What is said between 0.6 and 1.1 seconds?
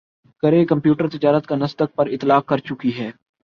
computer